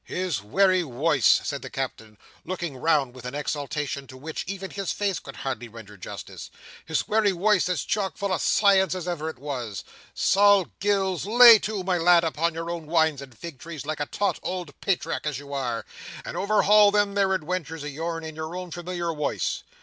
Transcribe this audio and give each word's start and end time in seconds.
"His 0.03 0.41
wery 0.41 0.83
woice," 0.83 1.41
said 1.43 1.61
the 1.61 1.69
Captain, 1.69 2.17
looking 2.43 2.75
round 2.75 3.13
with 3.13 3.23
an 3.23 3.35
exultation 3.35 4.07
to 4.07 4.17
which 4.17 4.43
even 4.47 4.71
his 4.71 4.91
face 4.91 5.19
could 5.19 5.35
hardly 5.35 5.67
render 5.67 5.95
justice—"his 5.95 7.07
wery 7.07 7.31
woice 7.33 7.69
as 7.69 7.83
chock 7.83 8.17
full 8.17 8.33
o' 8.33 8.39
science 8.39 8.95
as 8.95 9.07
ever 9.07 9.29
it 9.29 9.37
was! 9.37 9.83
Sol 10.15 10.69
Gills, 10.79 11.27
lay 11.27 11.59
to, 11.59 11.83
my 11.83 11.99
lad, 11.99 12.23
upon 12.23 12.55
your 12.55 12.71
own 12.71 12.87
wines 12.87 13.21
and 13.21 13.37
fig 13.37 13.59
trees 13.59 13.85
like 13.85 13.99
a 13.99 14.07
taut 14.07 14.39
ould 14.43 14.73
patriark 14.81 15.27
as 15.27 15.37
you 15.37 15.53
are, 15.53 15.85
and 16.25 16.35
overhaul 16.35 16.89
them 16.89 17.13
there 17.13 17.29
adwentures 17.37 17.83
o' 17.83 17.85
yourn, 17.85 18.23
in 18.23 18.35
your 18.35 18.55
own 18.55 18.71
formilior 18.71 19.15
woice. 19.15 19.61